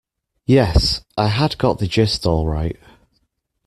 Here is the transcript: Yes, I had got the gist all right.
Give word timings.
Yes, 0.47 1.05
I 1.15 1.27
had 1.27 1.59
got 1.59 1.77
the 1.77 1.85
gist 1.85 2.25
all 2.25 2.47
right. 2.47 2.79